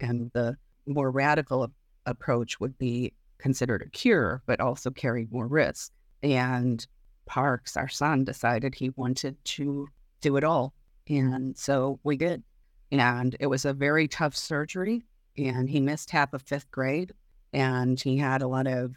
[0.00, 1.70] and the more radical
[2.06, 5.92] approach would be considered a cure, but also carried more risk.
[6.22, 6.86] And
[7.26, 9.88] Parks, our son, decided he wanted to
[10.20, 10.74] do it all.
[11.08, 12.42] And so we did.
[12.90, 15.04] And it was a very tough surgery.
[15.38, 17.12] And he missed half of fifth grade.
[17.52, 18.96] And he had a lot of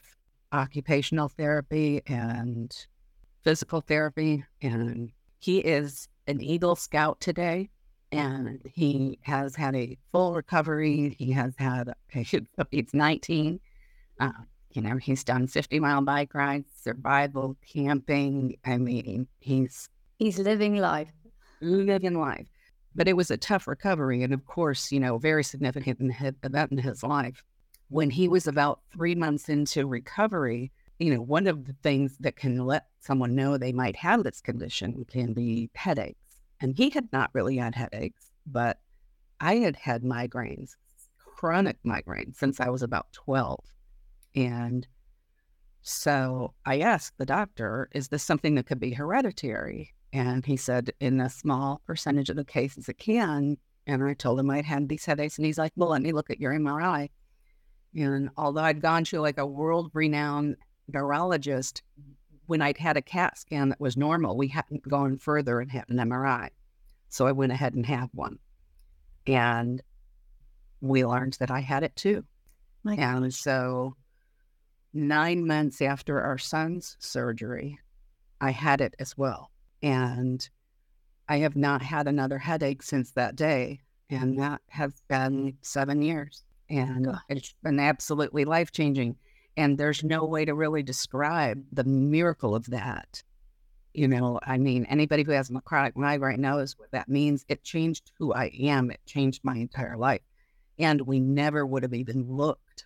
[0.51, 2.75] occupational therapy and
[3.43, 4.45] physical therapy.
[4.61, 7.69] And he is an Eagle Scout today.
[8.11, 11.15] And he has had a full recovery.
[11.17, 11.93] He has had,
[12.71, 13.59] he's 19.
[14.19, 14.29] Uh,
[14.71, 18.57] you know, he's done 50 mile bike rides, survival, camping.
[18.65, 21.11] I mean, he's he's living life.
[21.61, 22.47] Living life.
[22.95, 24.23] But it was a tough recovery.
[24.23, 25.99] And of course, you know, very significant
[26.43, 27.43] event in his life.
[27.89, 30.71] When he was about three months into recovery,
[31.03, 34.39] you know, one of the things that can let someone know they might have this
[34.39, 36.17] condition can be headaches.
[36.61, 38.79] And he had not really had headaches, but
[39.41, 40.77] I had had migraines,
[41.17, 43.59] chronic migraines, since I was about 12.
[44.35, 44.87] And
[45.81, 49.93] so I asked the doctor, is this something that could be hereditary?
[50.13, 53.57] And he said, in a small percentage of the cases, it can.
[53.87, 55.37] And I told him I'd had these headaches.
[55.37, 57.09] And he's like, well, let me look at your MRI.
[57.93, 60.55] And although I'd gone to like a world renowned
[60.87, 61.83] neurologist,
[62.47, 65.89] when I'd had a CAT scan that was normal, we hadn't gone further and had
[65.89, 66.49] an MRI.
[67.09, 68.39] So I went ahead and had one.
[69.27, 69.81] And
[70.81, 72.25] we learned that I had it too.
[72.83, 73.95] My and so
[74.93, 77.79] nine months after our son's surgery,
[78.41, 79.49] I had it as well.
[79.81, 80.47] And
[81.29, 83.79] I have not had another headache since that day.
[84.09, 86.43] And that has been seven years.
[86.69, 89.15] And it's been absolutely life changing.
[89.55, 93.23] And there's no way to really describe the miracle of that.
[93.93, 97.45] You know, I mean, anybody who has a chronic migraine knows what that means.
[97.47, 100.21] It changed who I am, it changed my entire life.
[100.79, 102.85] And we never would have even looked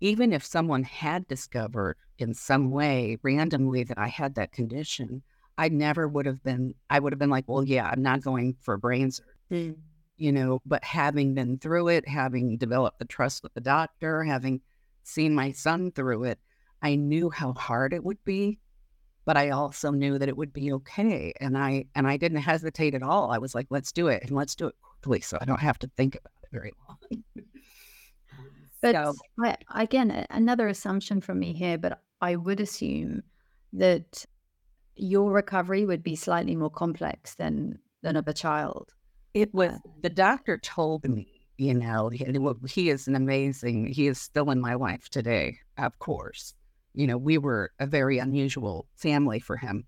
[0.00, 5.22] even if someone had discovered in some way randomly that I had that condition,
[5.58, 8.56] I never would have been, I would have been like, well, yeah, I'm not going
[8.60, 9.34] for brain surgery.
[9.52, 9.76] Mm.
[10.16, 14.60] You know, but having been through it, having developed the trust with the doctor, having
[15.10, 16.38] seen my son through it,
[16.82, 18.58] I knew how hard it would be,
[19.24, 21.32] but I also knew that it would be okay.
[21.40, 23.30] And I and I didn't hesitate at all.
[23.30, 25.78] I was like, let's do it and let's do it quickly so I don't have
[25.80, 27.22] to think about it very long.
[28.82, 29.14] But so.
[29.38, 33.22] I, again, another assumption from me here, but I would assume
[33.74, 34.24] that
[34.96, 38.92] your recovery would be slightly more complex than than of a child.
[39.34, 39.72] It was.
[39.72, 42.26] Uh, the doctor told me, you know, he,
[42.68, 43.86] he is an amazing.
[43.86, 46.54] He is still in my life today, of course.
[46.94, 49.84] You know, we were a very unusual family for him.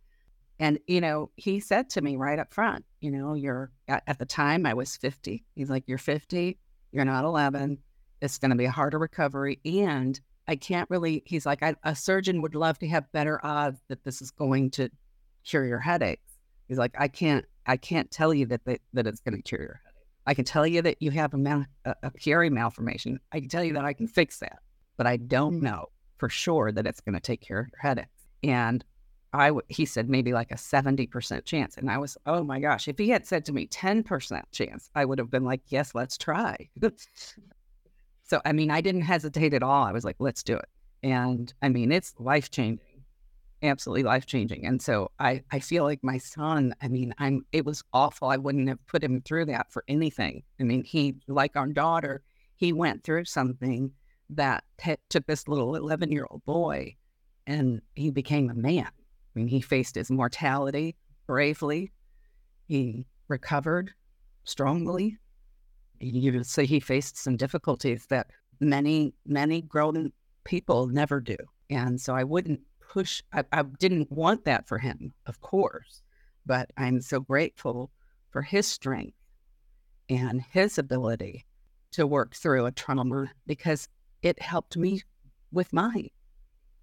[0.59, 4.19] And, you know, he said to me right up front, you know, you're at, at
[4.19, 5.45] the time I was 50.
[5.57, 6.59] He's like, you're 50,
[6.93, 7.79] you're not 11
[8.23, 9.61] it's going to be a harder recovery.
[9.65, 14.05] And I can't really, he's like, a surgeon would love to have better odds that
[14.05, 14.89] this is going to
[15.45, 16.39] cure your headaches.
[16.69, 19.61] He's like, I can't, I can't tell you that, they, that it's going to cure
[19.61, 19.92] your headache.
[20.27, 23.19] I can tell you that you have a, mal, a, a Chiari malformation.
[23.33, 24.59] I can tell you that I can fix that,
[24.97, 25.63] but I don't mm.
[25.63, 25.87] know
[26.19, 28.27] for sure that it's going to take care of your headaches.
[28.43, 28.85] And
[29.33, 31.77] I, w- he said maybe like a 70% chance.
[31.77, 35.05] And I was, oh my gosh, if he had said to me 10% chance, I
[35.05, 36.69] would have been like, yes, let's try.
[38.25, 39.85] So, I mean, I didn't hesitate at all.
[39.85, 40.65] I was like, let's do it.
[41.03, 42.79] And I mean, it's life changing,
[43.63, 44.67] absolutely life changing.
[44.67, 48.29] And so I, I feel like my son, I mean, I'm, it was awful.
[48.29, 50.43] I wouldn't have put him through that for anything.
[50.61, 52.23] I mean, he, like our daughter,
[52.57, 53.93] he went through something
[54.31, 56.97] that t- took this little 11 year old boy
[57.47, 58.87] and he became a man.
[58.89, 60.97] I mean, he faced his mortality
[61.27, 61.93] bravely.
[62.69, 63.93] He recovered
[64.45, 65.19] strongly
[66.03, 68.29] you would say he faced some difficulties that
[68.61, 70.13] many, many grown
[70.45, 71.37] people never do.
[71.71, 72.61] And so I wouldn't
[72.93, 76.03] push, I, I didn't want that for him, of course,
[76.45, 77.91] but I'm so grateful
[78.31, 79.17] for his strength
[80.11, 81.47] and his ability
[81.93, 83.89] to work through a trauma because
[84.21, 85.03] it helped me
[85.53, 86.11] with mine.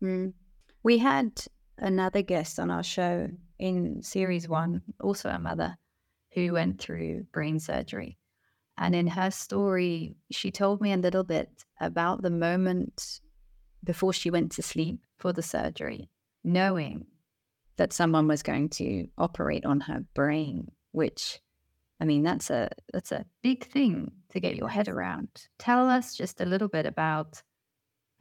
[0.02, 0.34] Mm.
[0.82, 1.44] We had
[1.78, 3.30] another guest on our show
[3.60, 5.78] in series one, also a mother,
[6.34, 8.18] who went through brain surgery.
[8.78, 11.50] And in her story, she told me a little bit
[11.80, 13.20] about the moment
[13.84, 16.10] before she went to sleep for the surgery,
[16.44, 17.06] knowing
[17.78, 21.40] that someone was going to operate on her brain, which
[22.02, 25.30] I mean that's a that's a big thing to get your head around.
[25.58, 27.42] Tell us just a little bit about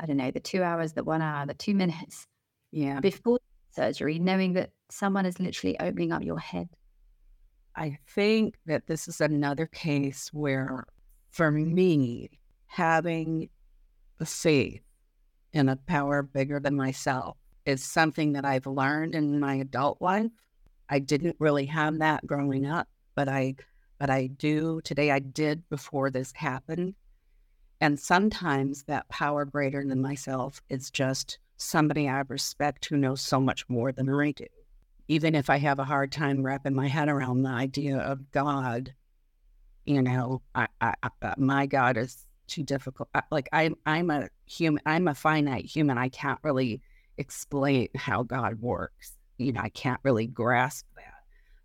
[0.01, 2.27] I don't know, the two hours, the one hour, the two minutes
[2.71, 3.01] Yeah.
[3.01, 3.41] before
[3.71, 6.69] surgery, knowing that someone is literally opening up your head.
[7.75, 10.85] I think that this is another case where,
[11.31, 12.31] for me,
[12.67, 13.49] having
[14.19, 14.83] the faith
[15.53, 20.31] in a power bigger than myself is something that I've learned in my adult life.
[20.89, 23.57] I didn't really have that growing up, but I
[23.99, 26.95] but I do today I did before this happened.
[27.81, 33.41] And sometimes that power greater than myself is just somebody I respect who knows so
[33.41, 34.47] much more than I do
[35.09, 38.95] even if I have a hard time wrapping my head around the idea of God,
[39.87, 43.09] you know, I, I, I my God is too difficult.
[43.15, 44.83] Uh, like I'm, I'm a human.
[44.87, 45.99] I'm a finite human.
[45.99, 46.81] I can't really
[47.19, 49.13] explain how God works.
[49.39, 51.05] You know, I can't really grasp that.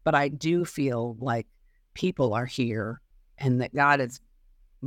[0.04, 1.48] But I do feel like
[1.94, 3.02] people are here,
[3.38, 4.20] and that God is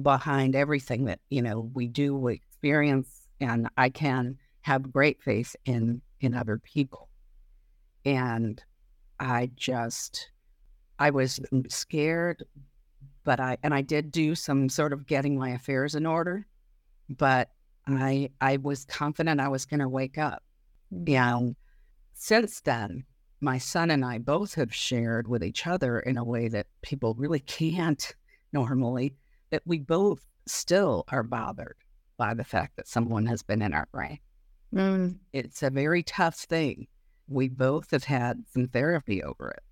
[0.00, 5.56] behind everything that you know we do, we experience, and I can have great faith
[5.64, 7.08] in in other people
[8.06, 8.62] and
[9.18, 10.30] I just
[10.98, 12.44] I was scared,
[13.26, 16.46] but I and I did do some sort of getting my affairs in order,
[17.10, 17.50] but
[17.86, 20.42] I I was confident I was going to wake up.
[20.90, 21.56] And
[22.14, 23.04] since then,
[23.40, 27.14] my son and I both have shared with each other in a way that people
[27.14, 28.14] really can't
[28.52, 29.14] normally
[29.50, 31.76] that we both still are bothered
[32.16, 34.20] by the fact that someone has been in our brain.
[34.72, 35.18] Mm.
[35.32, 36.86] It's a very tough thing
[37.28, 39.62] we both have had some therapy over it.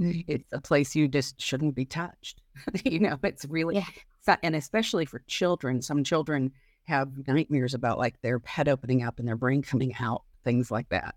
[0.00, 2.40] It's a place you just shouldn't be touched.
[2.84, 4.36] you know, it's really, Yeah.
[4.42, 6.52] and especially for children, some children
[6.84, 10.88] have nightmares about like their head opening up and their brain coming out, things like
[10.90, 11.14] that.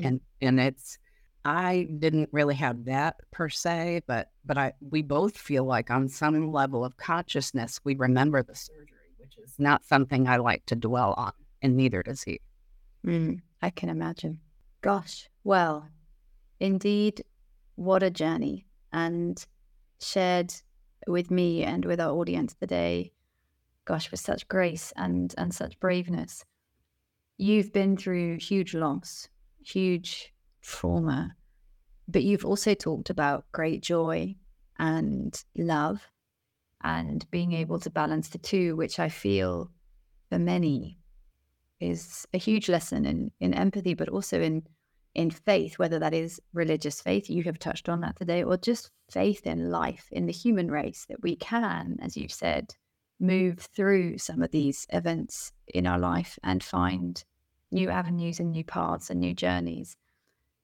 [0.00, 0.06] Mm.
[0.06, 0.98] And, and it's,
[1.44, 6.08] I didn't really have that per se, but, but I, we both feel like on
[6.08, 10.76] some level of consciousness, we remember the surgery, which is not something I like to
[10.76, 11.32] dwell on,
[11.62, 12.40] and neither does he.
[13.06, 13.40] Mm.
[13.62, 14.40] I can imagine.
[14.82, 15.88] Gosh, well,
[16.60, 17.24] indeed,
[17.76, 18.66] what a journey.
[18.92, 19.44] And
[20.00, 20.52] shared
[21.06, 23.12] with me and with our audience today,
[23.84, 26.44] gosh, with such grace and, and such braveness.
[27.38, 29.28] You've been through huge loss,
[29.64, 31.34] huge trauma,
[32.08, 34.34] but you've also talked about great joy
[34.78, 36.00] and love
[36.82, 39.70] and being able to balance the two, which I feel
[40.28, 40.98] for many
[41.80, 44.62] is a huge lesson in in empathy, but also in
[45.16, 48.90] in faith, whether that is religious faith, you have touched on that today, or just
[49.10, 52.74] faith in life, in the human race, that we can, as you've said,
[53.18, 57.24] move through some of these events in our life and find
[57.70, 59.96] new avenues and new paths and new journeys.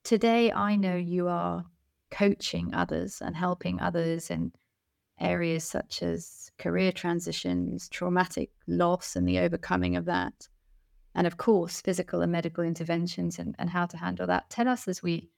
[0.04, 1.64] Today, I know you are
[2.10, 4.52] coaching others and helping others in
[5.18, 10.46] areas such as career transitions, traumatic loss, and the overcoming of that
[11.14, 14.88] and of course physical and medical interventions and, and how to handle that tell us
[14.88, 15.28] as we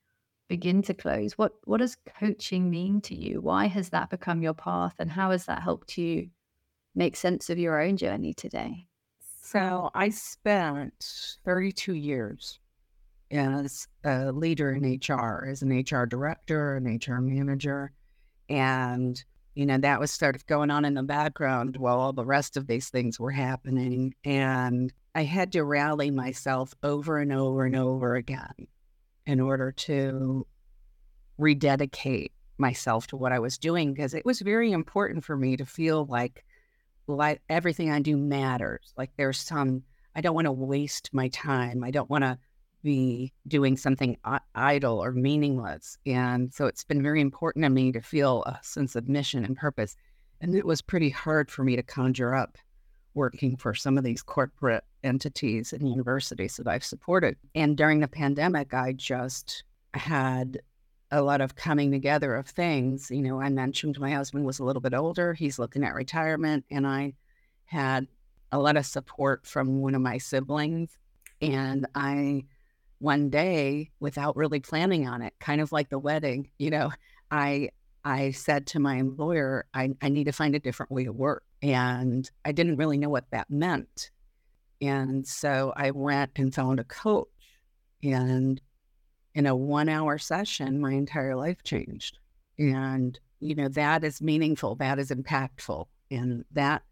[0.49, 4.55] begin to close what what does coaching mean to you why has that become your
[4.55, 6.29] path and how has that helped you
[6.95, 8.87] make sense of your own journey today
[9.43, 12.59] So I spent 32 years
[13.31, 17.93] as a leader in HR, as an HR director, an HR manager.
[18.49, 19.23] And,
[19.55, 22.57] you know, that was sort of going on in the background while all the rest
[22.57, 24.15] of these things were happening.
[24.25, 28.67] And I had to rally myself over and over and over again
[29.27, 30.47] in order to
[31.39, 35.65] rededicate myself to what I was doing because it was very important for me to
[35.65, 36.45] feel like
[37.07, 38.93] like everything I do matters.
[38.97, 39.83] Like there's some
[40.17, 41.85] I don't want to waste my time.
[41.85, 42.39] I don't want to
[42.83, 44.17] be doing something
[44.55, 45.97] idle or meaningless.
[46.07, 49.57] And so it's been very important to me to feel a sense of mission and
[49.57, 49.97] purpose.
[50.41, 52.59] And it was pretty hard for me to conjure up
[53.15, 57.37] working for some of these corporate entities and universities that I've supported.
[57.55, 60.61] And during the pandemic, I just had
[61.11, 63.11] a lot of coming together of things.
[63.11, 66.65] You know, I mentioned my husband was a little bit older, he's looking at retirement,
[66.71, 67.15] and I
[67.67, 68.09] had
[68.51, 70.99] a lot of support from one of my siblings.
[71.41, 72.45] And I,
[72.99, 76.93] one day, without really planning on it, kind of like the wedding, you know,
[77.31, 77.71] I
[78.05, 81.43] I said to my employer, I, I need to find a different way to work.
[81.63, 84.11] And I didn't really know what that meant.
[84.81, 87.29] And so I went and found a coach.
[88.03, 88.61] And
[89.35, 92.19] in a one hour session, my entire life changed.
[92.59, 95.87] And, you know, that is meaningful, that is impactful.
[96.11, 96.83] And that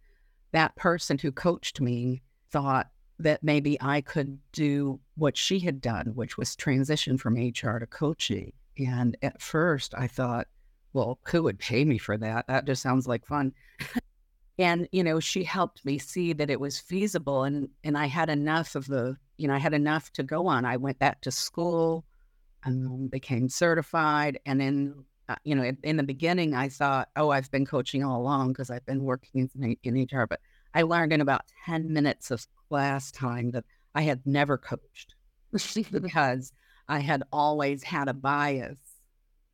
[0.53, 6.13] that person who coached me thought that maybe I could do what she had done,
[6.15, 8.53] which was transition from HR to coaching.
[8.79, 10.49] And at first I thought,
[10.93, 12.47] well, who would pay me for that?
[12.49, 13.53] That just sounds like fun.
[14.59, 18.29] and, you know, she helped me see that it was feasible and and I had
[18.29, 20.65] enough of the, you know, I had enough to go on.
[20.65, 22.05] I went back to school
[22.65, 27.31] and became certified and then uh, you know, in, in, the beginning, I thought, oh,
[27.31, 30.27] I've been coaching all along because I've been working in, in HR.
[30.27, 30.41] But
[30.75, 35.15] I learned in about 10 minutes of class time that I had never coached
[35.93, 36.53] because
[36.89, 38.79] I had always had a bias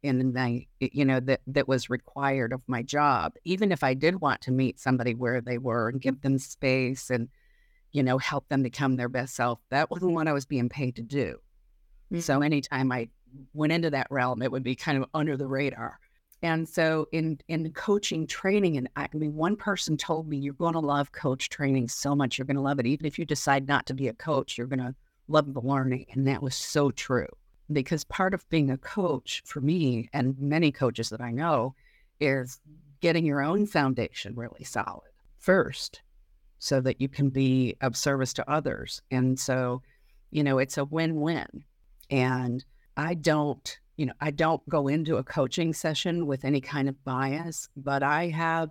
[0.02, 4.20] in the you know that that was required of my job even if i did
[4.20, 7.28] want to meet somebody where they were and give them space and
[7.92, 10.94] you know help them become their best self that wasn't what i was being paid
[10.96, 11.36] to do.
[12.12, 12.20] Mm-hmm.
[12.20, 13.08] so anytime i
[13.54, 15.98] went into that realm it would be kind of under the radar.
[16.40, 20.74] And so in in coaching training and i mean one person told me you're going
[20.74, 22.86] to love coach training so much you're going to love it.
[22.86, 24.94] Even if you decide not to be a coach you're going to
[25.26, 26.06] love the learning.
[26.12, 27.26] And that was so true
[27.72, 31.74] because part of being a coach for me and many coaches that I know
[32.20, 32.60] is
[33.00, 36.02] getting your own foundation really solid first
[36.58, 39.00] so that you can be of service to others.
[39.10, 39.82] And so,
[40.30, 41.64] you know, it's a win win.
[42.10, 42.64] And
[42.96, 47.04] I don't, you know, I don't go into a coaching session with any kind of
[47.04, 48.70] bias, but I have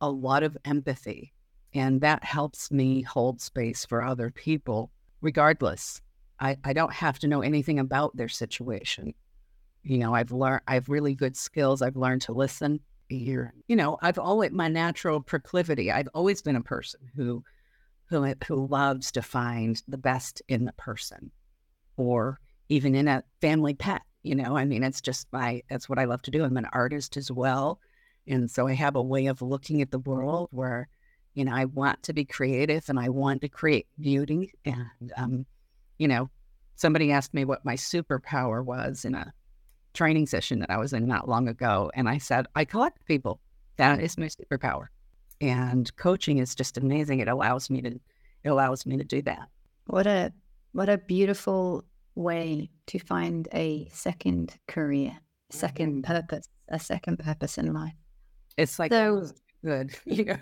[0.00, 1.32] a lot of empathy.
[1.72, 6.00] And that helps me hold space for other people, regardless
[6.40, 9.14] I, I don't have to know anything about their situation.
[9.82, 11.82] You know, I've learned, I have really good skills.
[11.82, 13.52] I've learned to listen, hear.
[13.68, 17.44] You know, I've always, my natural proclivity, I've always been a person who,
[18.06, 21.30] who, who loves to find the best in the person
[21.96, 24.02] or even in a family pet.
[24.22, 26.44] You know, I mean, it's just my, that's what I love to do.
[26.44, 27.80] I'm an artist as well.
[28.26, 30.88] And so I have a way of looking at the world where,
[31.34, 34.52] you know, I want to be creative and I want to create beauty.
[34.64, 35.46] And, um,
[36.00, 36.30] you know,
[36.76, 39.32] somebody asked me what my superpower was in a
[39.92, 41.90] training session that I was in not long ago.
[41.94, 43.38] And I said, I collect people.
[43.76, 44.86] That is my superpower.
[45.42, 47.20] And coaching is just amazing.
[47.20, 48.00] It allows me to
[48.42, 49.48] it allows me to do that.
[49.86, 50.32] What a
[50.72, 51.84] what a beautiful
[52.14, 55.16] way to find a second career,
[55.50, 56.12] second mm-hmm.
[56.14, 57.92] purpose, a second purpose in life.
[58.56, 59.26] It's like so,
[59.62, 60.36] good, you know.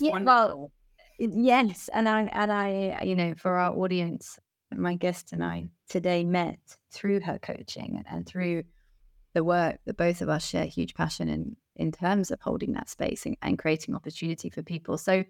[0.00, 0.24] yeah, wonderful.
[0.24, 0.72] well,
[1.18, 4.38] yes, and I and I, you know, for our audience,
[4.74, 6.58] my guest and I today met
[6.90, 8.64] through her coaching and through
[9.34, 12.88] the work that both of us share huge passion in in terms of holding that
[12.88, 14.96] space and, and creating opportunity for people.
[14.96, 15.24] So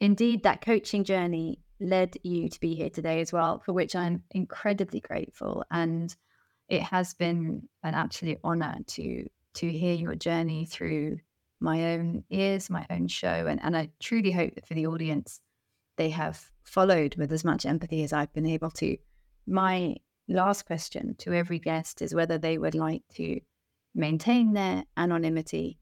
[0.00, 4.24] indeed that coaching journey led you to be here today as well, for which I'm
[4.32, 5.64] incredibly grateful.
[5.70, 6.14] And
[6.68, 11.18] it has been an absolute honor to to hear your journey through
[11.60, 13.46] my own ears, my own show.
[13.46, 15.40] And, and I truly hope that for the audience,
[15.96, 18.96] they have followed with as much empathy as I've been able to.
[19.46, 19.96] My
[20.28, 23.40] last question to every guest is whether they would like to
[23.94, 25.78] maintain their anonymity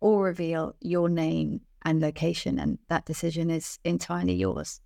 [0.00, 2.58] or reveal your name and location.
[2.58, 4.80] And that decision is entirely yours.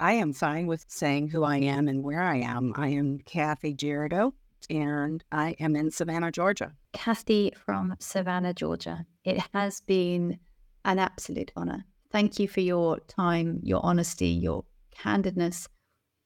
[0.00, 2.72] I am fine with saying who I am and where I am.
[2.76, 4.34] I am Kathy Girardeau,
[4.68, 6.72] and I am in Savannah, Georgia.
[6.92, 9.06] Kathy from Savannah, Georgia.
[9.24, 10.38] It has been
[10.84, 11.84] an absolute honor.
[12.10, 14.64] Thank you for your time, your honesty, your
[14.94, 15.68] candidness,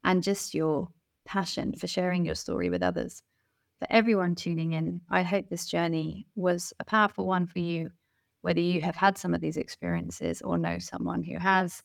[0.04, 0.88] and just your
[1.24, 3.22] passion for sharing your story with others.
[3.78, 7.90] For everyone tuning in, I hope this journey was a powerful one for you,
[8.42, 11.82] whether you have had some of these experiences or know someone who has.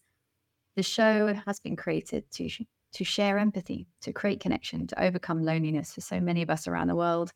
[0.76, 2.50] The show has been created to
[2.94, 6.88] to share empathy, to create connection, to overcome loneliness for so many of us around
[6.88, 7.32] the world.